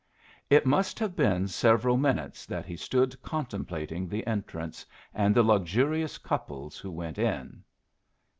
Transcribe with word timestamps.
It 0.49 0.65
must 0.65 0.97
have 0.97 1.15
been 1.15 1.47
several 1.47 1.95
minutes 1.95 2.47
that 2.47 2.65
he 2.65 2.75
stood 2.75 3.21
contemplating 3.21 4.07
the 4.07 4.25
entrance 4.25 4.83
and 5.13 5.35
the 5.35 5.43
luxurious 5.43 6.17
couples 6.17 6.79
who 6.79 6.89
went 6.89 7.19
in. 7.19 7.63